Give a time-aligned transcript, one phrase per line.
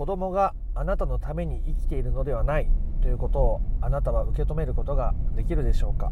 [0.00, 2.70] 子供があなたのために生きているのではない
[3.02, 6.10] ということをあなたは受け止めることができるでしょうか？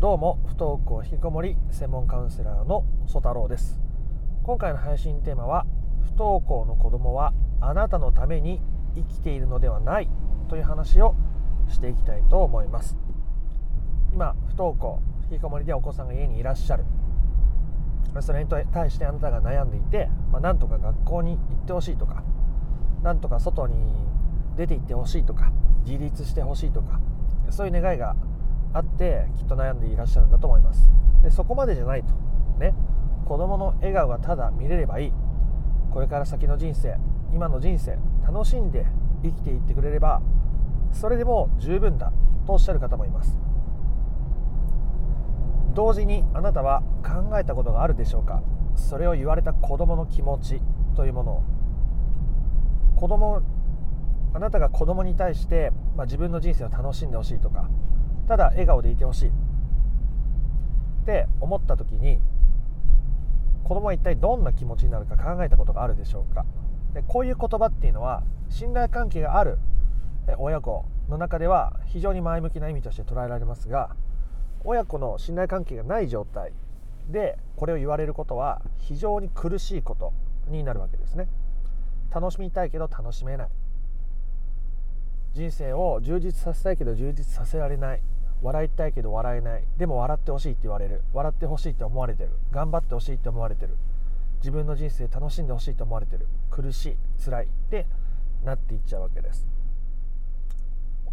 [0.00, 3.78] どうも不登校引きこもり専門カウンセラーの曽太郎です。
[4.44, 5.66] 今回の配信テーマは
[6.06, 8.62] 不登校の子供はあなたのために
[8.94, 10.08] 生きているのではない
[10.48, 11.14] という話を
[11.68, 12.96] していきたいと思います。
[14.14, 16.86] 今不登校引きこもりでお子さんが家にいらっしゃる。
[18.22, 22.24] それに対してあなたが悩んでいて、まあ、なんとか学校に行ってほしいとか
[23.06, 23.76] なんとか外に
[24.56, 25.52] 出て行ってほしいとか
[25.84, 26.98] 自立してほしいとか
[27.50, 28.16] そういう願いが
[28.72, 30.90] あってきっと悩んでいらっしゃるんだと思います。
[31.22, 32.12] でそこまでじゃないと。
[32.58, 32.74] ね。
[33.24, 35.12] 子供の笑顔がただ見れればいい。
[35.92, 36.96] これから先の人生
[37.32, 38.84] 今の人生楽しんで
[39.22, 40.20] 生きていってくれれば
[40.92, 42.12] それでも十分だ
[42.44, 43.38] とおっしゃる方もいます。
[45.74, 48.42] 同時にあなたは考えたことがあるでしょうか。
[48.74, 50.60] それを言われた子供の気持ち
[50.96, 51.55] というものを。
[52.96, 53.42] 子供
[54.34, 57.70] あなたが子供に対して、まあ、自分の人生を楽しんでほしいとか
[58.26, 59.28] ただ笑顔でいてほしい。
[59.28, 59.32] っ
[61.06, 62.18] て思った時に
[63.62, 66.44] 子供は一体どんな気持ちになるか考えたことがあるでしょうか。
[66.94, 69.58] でこういう言葉っていうのは信頼関係がある
[70.38, 73.94] 親子の中では非常に前向きな意味として捉えられますが
[74.64, 76.52] 親子の信頼関係がない状態
[77.08, 80.12] でこれを言われることは非常に苦しいこと
[80.48, 81.28] になるわけですね。
[82.14, 83.48] 楽しみたいけど楽しめない。
[85.34, 88.02] 人生を充実させたいけど充実させられない。
[88.42, 89.64] 笑いたいけど笑えない。
[89.76, 91.02] でも笑ってほしいって言われる。
[91.12, 92.30] 笑ってほしいって思われてる。
[92.50, 93.76] 頑張ってほしいって思われてる。
[94.38, 96.26] 自分の人生楽しんでほしいと思われてる。
[96.50, 97.44] 苦しい辛い。
[97.46, 97.86] って
[98.44, 99.46] なっていっちゃうわけです。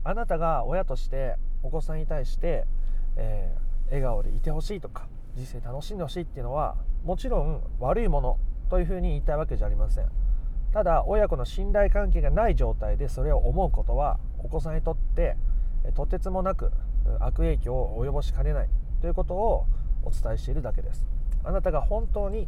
[0.04, 2.66] あなたが親としてお子さんに対して
[3.16, 10.06] えー、笑顔でいてほしいとか人生楽しんでほしいっていうのはもちろん悪いものというふうに言いたいわけじゃありません。
[10.74, 15.38] ただ親子の信頼関係がない状態でそれを思うことはお子さんにとって
[15.96, 16.72] とてつもなく
[17.20, 18.70] 悪影響を及ぼしかねない。
[19.02, 19.68] ということを
[20.04, 21.06] お伝えしているだけです。
[21.44, 22.48] あなたが本当に、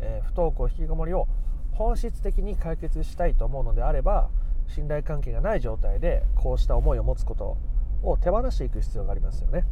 [0.00, 1.28] え、不登校引きこもりを
[1.70, 4.28] 本質的に解決したいと思うのであれば
[4.66, 7.56] 信頼関係がない状態でこうした思いを持つこと
[8.02, 9.64] を手放していく必要がありますよね。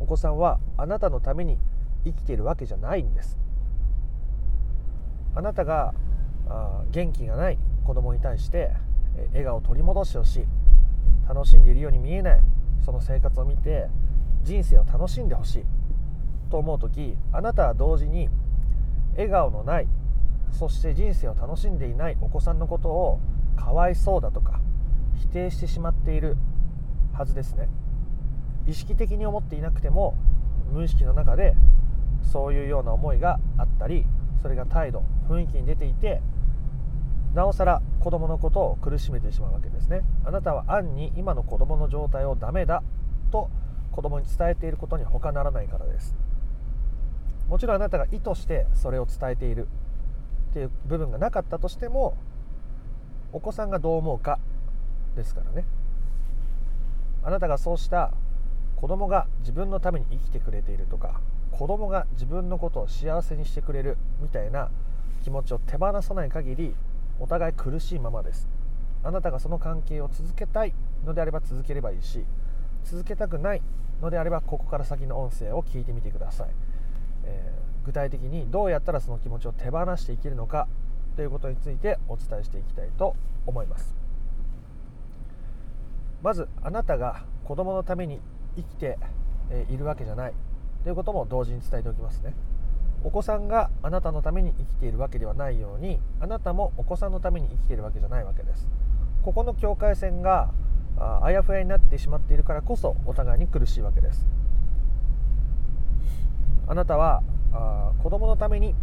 [0.00, 1.58] お子さんはあなたのために
[2.04, 3.38] 生きているわけじゃないんです。
[5.34, 5.94] あなたが
[6.48, 8.70] あ元気がない子供に対して
[9.30, 10.46] 笑顔を取り戻してほしい。
[11.28, 12.40] 楽しんでいるように見えない。
[12.84, 13.88] その生活を見て
[14.42, 15.64] 人生を楽しんでほしい。
[16.50, 18.28] と思う時あなたは同時に
[19.16, 19.88] 笑顔のない
[20.52, 23.20] そして人生を楽しんでいないお子さんのことを
[23.56, 24.60] かわいそうだとか
[25.16, 26.36] 否定してしまっている
[27.12, 27.68] はずですね。
[28.66, 30.16] 意識的に思っていなくても
[30.72, 31.54] 無意識の中で
[32.22, 34.06] そういうような思いがあったり
[34.40, 36.22] それが態度雰囲気に出ていて
[37.34, 40.02] なおさら子供のことを苦しめてしまうわけですね。
[40.24, 42.82] あなたは暗に今の子供の状態をダメだ
[43.32, 43.50] と
[43.90, 46.16] 子供に伝えていることに他ならないからです。
[47.48, 49.66] もちろんあなたが意図してそれを伝えている
[50.50, 52.16] っていう部分がなかったとしても
[53.32, 54.38] お子さんがどう思うか
[55.16, 55.64] ですからね。
[57.24, 58.12] あなたがそうした
[58.76, 61.20] 子供が自分のために生きてくれているとか
[61.50, 64.70] 子供が自分のことを幸せにしてくれるみたいな
[65.22, 66.76] 気持ちを手放さない限り
[67.18, 68.48] お互い苦しいままです。
[69.04, 72.24] あなたがその関係を続けたいのであれば続ければいいし
[72.84, 73.62] 続けたくない
[74.00, 76.48] のであればここから先の音声を聞いてみてください、
[77.24, 80.68] えー、具体的にどうやったらその気持ちを手放していけるのか
[81.16, 83.14] ということについてお伝えしていきたいと
[83.46, 83.94] 思います。
[86.22, 88.20] まずあなたが子供のために
[88.56, 88.98] 生きて
[89.68, 90.32] いるわけじゃない
[90.82, 92.34] ということも同時に伝えておきますね。
[93.04, 98.66] お子さんがあなたのために生きているわけではないようにあなたもお子さんのために生きているわけじゃないわけです。
[99.22, 100.50] ここの境界線が
[100.96, 104.26] あやふやになってしまっているからこそお互いに苦しいわけです。
[106.66, 107.22] あなたは
[107.52, 108.74] あ子供のために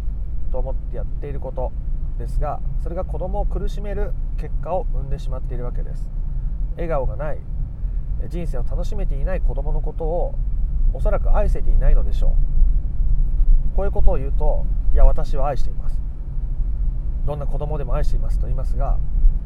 [0.52, 1.72] と思ってやっていること
[2.18, 6.08] ですがそれが子供を苦しめる結果を生んでしまっているわけです。
[6.76, 7.38] 笑顔がない
[8.28, 10.34] 人生を楽しめていない子供のことを
[10.92, 12.51] おそらく愛せていないのでしょう。
[13.76, 15.98] こういうことを言うといや私は愛しています。
[17.26, 18.98] どんな子供でも愛していますと言いますが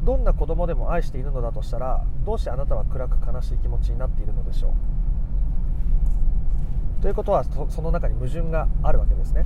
[0.03, 4.73] どんな子供でも愛しているのだとしたらどうしてあなたは暗く悲しい気持ちになっているのでしょ
[6.99, 7.01] う？
[7.01, 9.45] ということはその中に矛盾があるわけですね。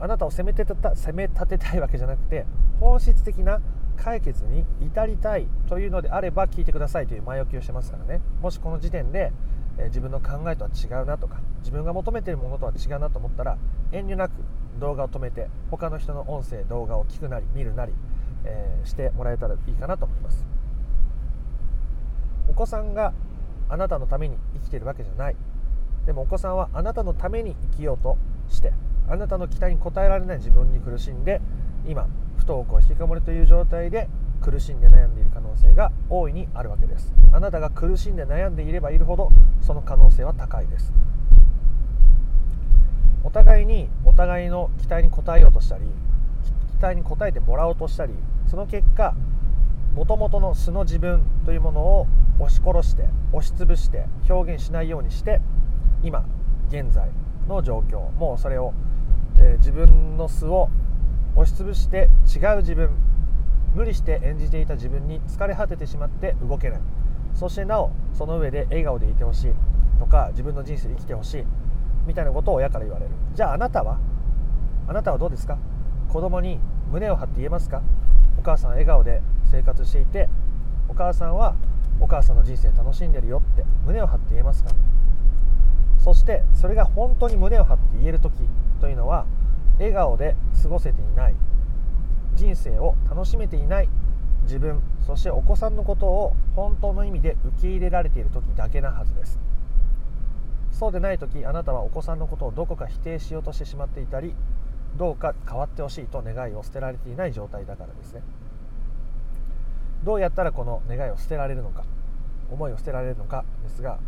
[0.00, 2.44] あなたを責めてた責め立てたいわけじゃなくて
[2.80, 3.60] 本質的な
[3.96, 8.20] 解決に至りたいというのであれば聞いてくださいという前置きをしてますからね。
[8.42, 9.32] もしこの時点で、
[9.78, 13.58] え自分の考えとは違うなとか自分が求めているものとは違うなと思ったら
[13.92, 14.32] 遠慮なく
[14.78, 17.92] 動画を止めて他の人の音声動画を聞くなり見るなり、
[18.44, 20.44] えー、してもらえたらいいかなと思います。
[22.48, 23.12] お子さんが
[23.68, 25.36] あなたのために生きているわけじゃない。
[26.06, 28.18] でもお子さんはあなたのために生きようと
[28.48, 28.72] して
[29.08, 31.40] あなたの期待に応えられない自分に苦しんで
[31.86, 32.06] 今
[32.36, 34.08] 不登校引きこもりという状態で
[34.44, 37.14] 苦しんで悩んでいる可能性が大いにあるわけです。
[37.32, 39.30] あなたが苦しんで悩んでいればいるほど
[39.62, 40.92] その可能性は高いです。
[43.22, 45.86] お互いにお互いの期待に応えようとしたり
[46.76, 48.12] 期待に応えてもらおうとしたり
[48.46, 49.14] その結果
[49.94, 52.06] もともとの素の自分というものを
[52.38, 55.40] 押し殺して押しつぶして表現しないようにして
[56.02, 56.26] 今
[56.68, 57.08] 現在
[57.48, 58.10] の状況。
[58.18, 58.74] もうそれを、
[59.38, 60.68] えー、自分の素を
[61.34, 62.90] 押しつぶして違う自分
[63.74, 66.80] 無理して演じていた自分に疲れ果ててしまって動けない。
[67.34, 69.54] そしてなおその上で笑顔でいてほしい。
[69.98, 71.44] とか自分の人生生きてほしい。
[72.06, 73.12] みたいなことを親から言われる。
[73.34, 73.98] じゃああなたは？
[74.86, 75.58] あなたはどうですか？
[76.08, 76.60] 子供に
[76.92, 77.82] 胸を張って言えますか？
[78.38, 80.28] お母さん笑顔で生活していて
[80.88, 81.56] お母さんは
[82.00, 84.70] お母さんの人生楽しんでるよって胸を張って言えますか？
[85.98, 88.34] そしてそれが本当に胸を張って言える時
[88.80, 89.24] というのは
[89.78, 91.34] 笑顔で過ごせていない。
[92.34, 93.88] 人生を楽しめていない
[94.44, 99.38] 自分そしてお子さんのことを本当の意味で受け入れられている時だけなはずです。
[100.70, 104.34] そうでない時あなたはお子さんのことをどこか否定しようとしてしまっていたり
[104.96, 108.22] どうか変わってほしいと願いを捨てられていない状態だからですね。
[110.02, 111.84] どうやったらこの願いを捨てられるのか
[112.50, 113.98] 思いを捨てられるのかですが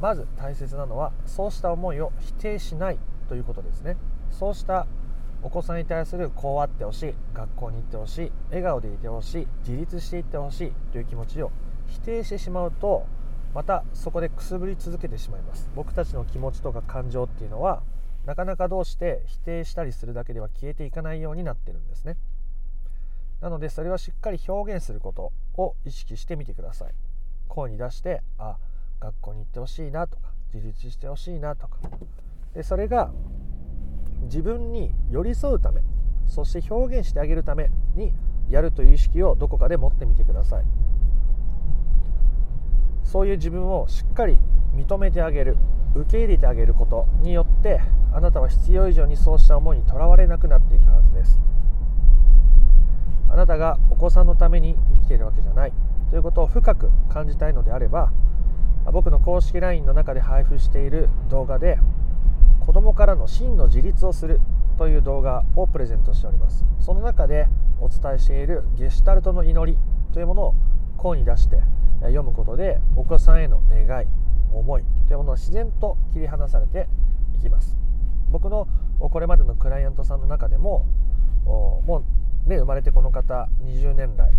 [0.00, 2.98] まず大切なのはそうした思いを否定しない
[3.28, 3.96] ということですね。
[4.30, 4.86] そうした
[5.44, 11.52] お子さんに対するこうあってほしい学校に行ってほしい笑顔でいてほしい自立していってほしいという気持ちを
[11.86, 13.06] 否定してしまうと
[13.52, 15.70] またそこでくすぶり続けてしまいます。
[15.76, 17.82] 僕たちの気持ちとか感情っていうのは
[18.24, 22.16] なかなかどうして否定したりするだけでは消えていかないようになってるんですね。
[23.42, 25.30] なのでそれはしっかり表現すること
[25.60, 26.94] を意識してみてください。
[27.48, 28.56] 声に出してあ
[28.98, 31.76] 学校に行ってほしいなとか自立してほしいなとか。
[32.54, 33.12] でそれが
[34.22, 35.82] 自分に寄り添うため
[36.26, 38.12] そして表現してあげるために
[38.50, 40.64] やるという意識をどこかで持ってみてください。
[43.04, 44.38] そういう自分をしっかり
[44.74, 45.56] 認めてあげる
[45.94, 47.80] 受け入れてあげることによって
[48.12, 51.40] あなたは必要以上にそうした思いにとらわれなくなっていくはずです。
[53.30, 55.72] あなたがお子さんのために生きているわけじゃない。
[56.10, 58.12] ということを深く感じたいのであれば
[58.92, 61.78] 僕の公式 LINE の中で配布している動画で
[62.74, 64.40] 子供からの真の自立をする
[64.78, 66.64] という動画をプレゼントしております。
[66.80, 67.46] その中で
[67.78, 69.78] お伝えしているゲシュタルトの祈り
[70.12, 70.54] というものを
[70.96, 71.62] 声に出して
[72.00, 74.06] 読むことでお子さんへの願い
[74.52, 76.88] 思いというものは自然と切り離されて
[77.36, 77.78] いきます。
[78.28, 78.66] 僕の
[78.98, 80.84] これまでのクライアントさんの中でも
[81.44, 82.02] も
[82.44, 84.32] うね生まれてこの方20年来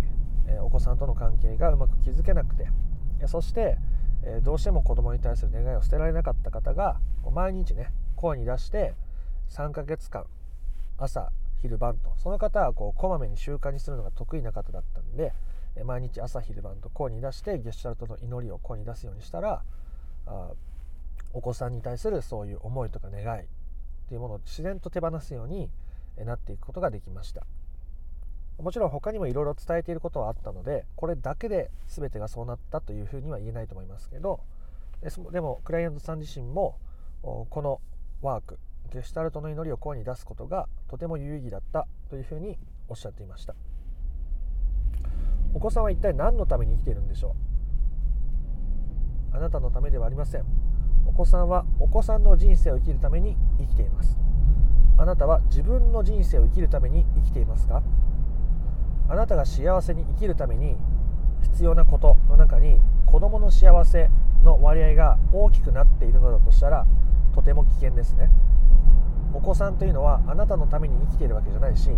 [0.62, 2.68] お子さんとの関係がうまく築けなくて
[3.28, 3.78] そして
[4.44, 6.98] どうしても子供に対する願いを捨てられなかった方が
[7.34, 7.94] 毎日ね
[8.26, 8.96] 声に出して
[9.52, 10.26] 3ヶ月間
[10.98, 11.32] 朝
[11.62, 15.32] 昼晩とその方はこうこまめに習慣にするのが得意な方だったんで
[15.84, 19.62] 毎日朝昼晩と声に出してゲシュタルトの祈りを声に出すようにしたら
[20.26, 20.50] あ
[21.34, 23.46] お子さんに対するそういう思いとか願いっ
[24.08, 25.70] ていうものを自然と手放すように
[26.18, 27.46] なっていくことができました。
[28.58, 34.40] もちろん他にもいろいろ伝えていることはあったのでこれだけで全てがそうなったというふうには言えないと思いますけど
[35.34, 36.78] でもクライアントさん自身も
[37.22, 37.82] この
[38.22, 38.60] ワーク
[38.92, 42.58] ゲシュタルトの祈りを声に出すことがとても有意義だったというふうに
[42.88, 43.56] おっしゃっていました。
[45.54, 47.36] お子さんは一体何のために生きているんでしょ
[49.34, 49.38] う？
[49.38, 50.46] あなたのためではありません。
[51.08, 54.18] お子さんはお子さんの人生を生きるために生きています。
[54.98, 57.84] あなたは自分の人生を生きるために生きていますか？
[59.08, 60.76] あなたが幸せに生きるために
[61.42, 64.10] 必要なことの中に子どもの幸せ
[64.44, 66.88] の割合が大きくなっているのだとしたら
[67.36, 68.32] とても危険ですね。
[69.34, 71.90] お子さんというのはあなたのために生きているわけじゃないし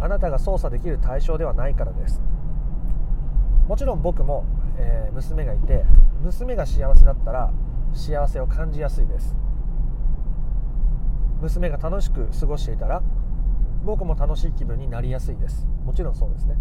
[0.00, 2.22] あなたが操作できる対象ではないからです。
[3.68, 4.44] もちろん僕も、
[4.78, 5.84] えー、娘がいて
[6.22, 7.52] 娘が幸せだったら
[7.92, 9.36] 幸せを感じやすいです。
[11.42, 13.02] 娘が楽しく過ごしていたら
[13.84, 15.66] 僕も楽しい気分になりやすいです。
[15.84, 16.56] もちろんそうですね。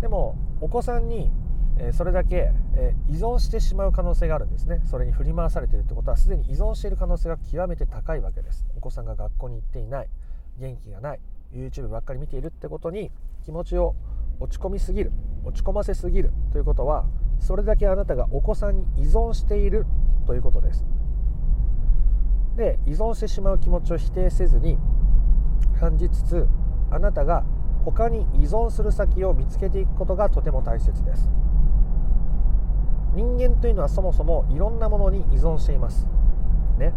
[0.00, 1.32] でもお子さんに
[1.92, 2.52] それだけ
[3.08, 4.80] 依存してしまう可能性があるんですね。
[4.84, 8.66] それに振り回されているってことはすでに依存している可能性が極めて高いわけです。
[8.76, 10.08] お子さんが学校に行っていない。
[10.58, 11.20] 元気がない。
[11.52, 13.10] YouTube ばっかり見ているってことに
[13.44, 13.94] 気持ちを
[14.40, 15.12] 落ち込みすぎる。
[15.44, 16.32] 落ち込ませすぎる。
[16.52, 17.06] ということは
[17.38, 19.86] それだけあなたがお子さんに依存している
[20.26, 20.84] ということです。
[22.56, 24.78] で依存してしまう気持ちを否定せずに
[25.78, 26.48] 感じつつ
[26.90, 27.44] あなたが
[27.84, 31.30] 他に依存する先を見つけていくことがとても大切です。
[33.16, 36.06] 人間というのはそもそもいろんなものに依存しています。
[36.78, 36.92] ね。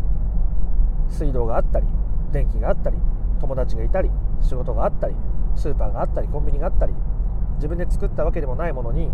[1.07, 1.87] 水道があったり
[2.33, 2.97] 電気があったり
[3.39, 4.11] 友達がいたり
[4.41, 5.15] 仕事があったり
[5.55, 6.93] スーパーがあったりコンビニがあったり
[7.55, 9.09] 自分で作ったわけでもないものに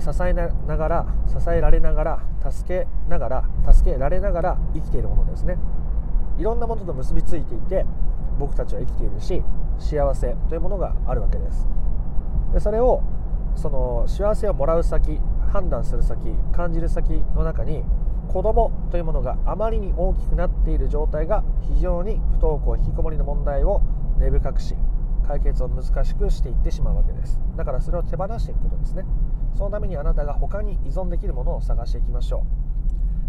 [0.00, 5.56] 支えながら支えられながら助けながら助けられながら生きているものですね。
[6.38, 7.86] いろんなものと結びついていて
[8.38, 9.42] 僕たちは生きているし
[9.78, 11.66] 幸せというものがあるわけです。
[12.52, 13.02] でそれを
[13.54, 15.20] その幸せをもらう先
[15.52, 16.18] 判断する先
[16.52, 17.84] 感じる先の中に
[18.28, 23.80] 子供というものがあまりに大きくなっている状態が非常に不登校引きこもりの問題を
[24.18, 24.74] 根深くし
[25.26, 27.40] 解決を難しくしていってしまうわけです。
[27.56, 29.04] だからそれを手放していくことですね。
[29.54, 32.44] そのためにあなたが他に依存できるものを探していきましょ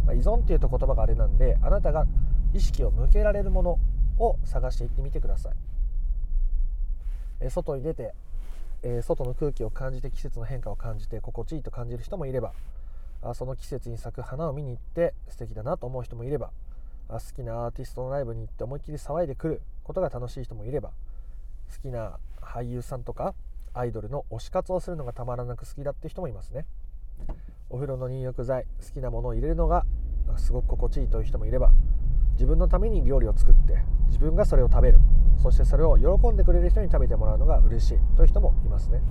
[0.03, 2.05] う、まあ、依存っていうと言葉があれなんであなたが
[2.53, 3.79] 意識を向けられるもの
[4.19, 5.53] を探していってみてください。
[7.39, 8.13] え外に出て、
[8.83, 12.53] え外の空気を感じて季節の変化を感じて心地いいと感じる人もいれば
[13.21, 16.51] あその季節に咲く花を見に行って素敵だなと思う人もいれば
[17.09, 20.91] あ好きなアーティストのライブに行って思いっきり騒いでくることが楽しい人もいれば
[21.73, 23.33] 好きな俳優さんとか
[23.73, 26.65] アイドルの推し活をするのがたまらなく好きだって人もいますね。
[27.69, 29.85] お風呂の入浴剤好きなものを入れるのが
[30.37, 31.71] すごく心地いいという人もいれば
[32.33, 34.99] 自分のために料理を作って自分がそれを食べる。
[35.37, 39.01] そしてそれを喜んでくれる人に食べてもらうのが嬉しいという人もいますね。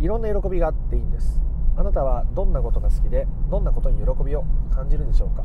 [0.00, 1.42] いろんな喜びがあっていいんです。
[1.76, 5.44] あなたはどんなことが好きでどんなことに喜びを感じるでしょうか。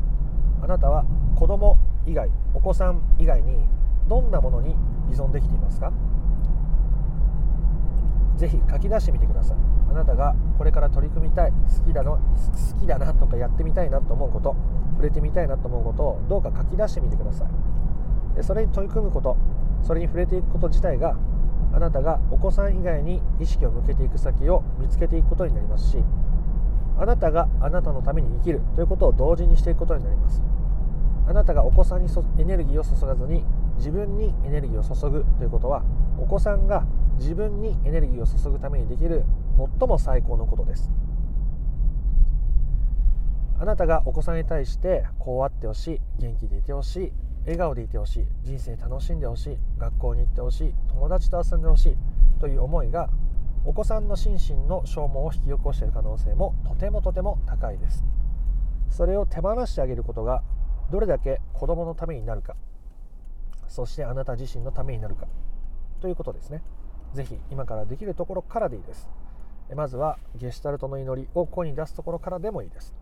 [0.62, 3.68] あなたは子供以外お子さん以外に
[4.08, 4.76] どんなものに
[5.10, 5.92] 依存できていますか。
[8.38, 9.58] ぜひ書き出してみてください。
[9.90, 14.56] あなたがこれから取り組みたい好きだの好きだなとかやってみたいなと思うこと
[14.92, 17.48] 触れてみたいなと思うことをどうか書き出してみてください。
[18.44, 19.38] それに取り組むこと
[19.84, 21.16] それに触れていくこと自体が
[21.74, 25.98] あなたがお子さん以外に意識を向けていく先を見つけていくことになりますし
[27.00, 30.42] あなたがあなたのために生きるということを同時にしていくことになります。
[31.28, 33.44] あなたがお子さんにエネルギーを注がずに
[33.76, 35.84] 自分にエネルギーを注ぐということは
[36.18, 36.86] お子さんが
[37.18, 39.26] 自分にエネルギーを注ぐためにできる
[39.80, 40.90] 最も最高のことです。
[43.60, 51.98] あなたがお子さんに対してこうあってほしい元気でいてほしい笑顔でいてほしい人生楽しんでほしい学校に行ってほしい友達と遊んでほしい
[52.40, 53.10] という思いが
[53.66, 58.06] お子さんの心身の消耗を引き起こしている可能性もとてもとても高いです。
[58.90, 60.42] それを手放してあげることが
[60.92, 62.56] どれだけ子供のためになるか
[63.68, 65.28] そしてあなた自身のためになるか
[66.00, 66.62] ということですね。
[67.14, 69.10] 是非今からできるところからでいいです。
[69.76, 72.94] まずはゲシュタルトの祈りを声に出すところからでもいいです。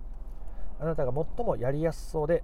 [0.79, 2.43] あなたが最もやりやすそうで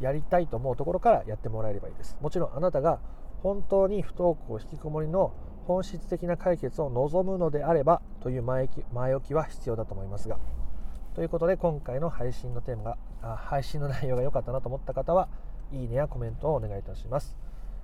[0.00, 2.16] やりたいと思うところからやってもらえればいいです。
[2.20, 3.00] もちろんあなたが
[3.42, 5.32] 本当に不登校引きこもりの
[5.66, 8.68] 本質的な解決を望むのであればという前
[9.14, 10.38] 置きは必要だと思いますが。
[11.14, 15.28] ということで今回の配信のテーマがあ配信の内容が良かったなと思った方は
[15.72, 17.36] いいねやコメントをお願いいたします。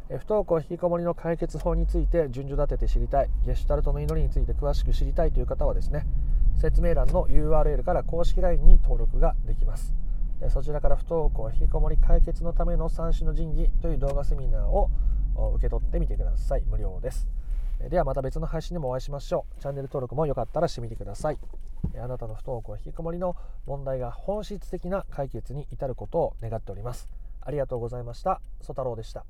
[0.09, 6.05] 不登校引きこもりの解決法について順序立てて知りたいゲシュタルトの祈りについて詳しく知りたいという方はですね
[6.61, 9.95] 説明欄の URL から公式 LINE に登録ができます。
[10.51, 14.91] そちらから不登校引きこもり解決のための三種の神器という動画セミナーを
[15.55, 16.65] 受け取ってみてください。
[16.69, 17.29] 無料です。
[17.89, 19.61] ではまた別の配信でもお会いしましょう。
[19.61, 21.39] チャンネル登録もよかったらしてみてください。
[22.01, 27.09] あなたの不登校引きこもりの問題が本質的な解決に至ることを願っております。
[27.41, 28.41] ありがとうございました。
[28.61, 29.25] ソ太郎でした。